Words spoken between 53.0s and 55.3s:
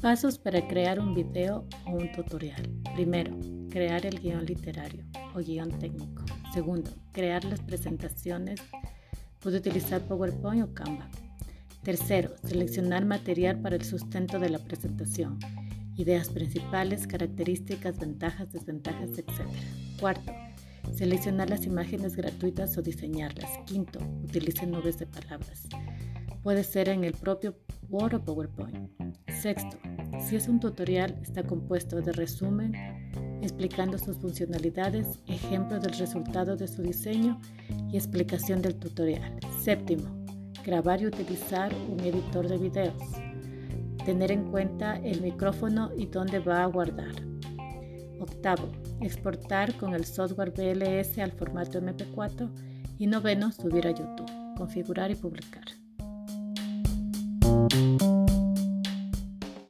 noveno, subir a YouTube, configurar y